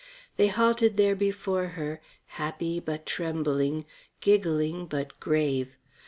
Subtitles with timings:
[0.35, 3.85] They halted there before her, happy but trembling,
[4.19, 5.77] giggling but grave.